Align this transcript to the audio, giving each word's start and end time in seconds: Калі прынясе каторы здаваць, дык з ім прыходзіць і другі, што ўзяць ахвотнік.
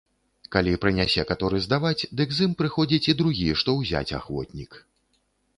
Калі 0.53 0.71
прынясе 0.85 1.25
каторы 1.31 1.59
здаваць, 1.67 2.07
дык 2.21 2.33
з 2.37 2.47
ім 2.49 2.57
прыходзіць 2.63 3.09
і 3.13 3.15
другі, 3.23 3.47
што 3.63 3.77
ўзяць 3.81 4.15
ахвотнік. 4.23 4.71